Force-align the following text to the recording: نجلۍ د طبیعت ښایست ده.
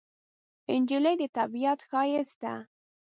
نجلۍ 0.81 1.15
د 1.21 1.23
طبیعت 1.37 1.79
ښایست 1.89 2.35
ده. 2.43 2.55